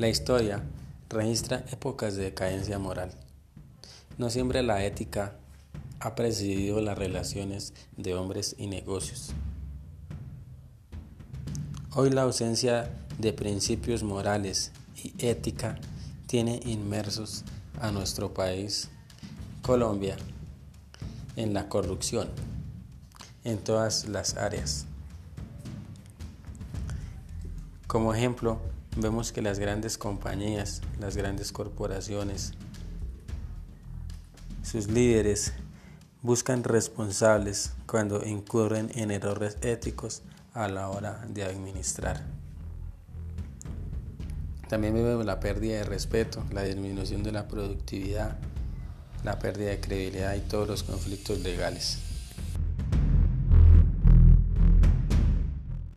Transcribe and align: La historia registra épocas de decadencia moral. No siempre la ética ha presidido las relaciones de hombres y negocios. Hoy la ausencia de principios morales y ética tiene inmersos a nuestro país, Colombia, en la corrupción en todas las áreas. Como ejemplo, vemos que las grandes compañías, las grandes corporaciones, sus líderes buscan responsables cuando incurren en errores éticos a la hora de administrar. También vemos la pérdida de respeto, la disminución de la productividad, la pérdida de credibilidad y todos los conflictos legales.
La 0.00 0.08
historia 0.08 0.62
registra 1.10 1.62
épocas 1.70 2.16
de 2.16 2.22
decadencia 2.22 2.78
moral. 2.78 3.12
No 4.16 4.30
siempre 4.30 4.62
la 4.62 4.82
ética 4.82 5.34
ha 5.98 6.14
presidido 6.14 6.80
las 6.80 6.96
relaciones 6.96 7.74
de 7.98 8.14
hombres 8.14 8.56
y 8.56 8.66
negocios. 8.68 9.34
Hoy 11.92 12.08
la 12.08 12.22
ausencia 12.22 12.90
de 13.18 13.34
principios 13.34 14.02
morales 14.02 14.72
y 14.96 15.12
ética 15.18 15.78
tiene 16.26 16.60
inmersos 16.64 17.44
a 17.78 17.92
nuestro 17.92 18.32
país, 18.32 18.88
Colombia, 19.60 20.16
en 21.36 21.52
la 21.52 21.68
corrupción 21.68 22.30
en 23.44 23.58
todas 23.58 24.08
las 24.08 24.38
áreas. 24.38 24.86
Como 27.86 28.14
ejemplo, 28.14 28.62
vemos 28.96 29.32
que 29.32 29.42
las 29.42 29.58
grandes 29.58 29.98
compañías, 29.98 30.82
las 30.98 31.16
grandes 31.16 31.52
corporaciones, 31.52 32.52
sus 34.62 34.88
líderes 34.88 35.52
buscan 36.22 36.64
responsables 36.64 37.72
cuando 37.86 38.24
incurren 38.24 38.90
en 38.94 39.10
errores 39.10 39.56
éticos 39.62 40.22
a 40.52 40.68
la 40.68 40.88
hora 40.88 41.24
de 41.28 41.44
administrar. 41.44 42.22
También 44.68 44.94
vemos 44.94 45.24
la 45.24 45.40
pérdida 45.40 45.78
de 45.78 45.84
respeto, 45.84 46.44
la 46.52 46.62
disminución 46.62 47.22
de 47.22 47.32
la 47.32 47.48
productividad, 47.48 48.36
la 49.24 49.38
pérdida 49.38 49.70
de 49.70 49.80
credibilidad 49.80 50.34
y 50.34 50.40
todos 50.40 50.68
los 50.68 50.82
conflictos 50.82 51.40
legales. 51.40 52.09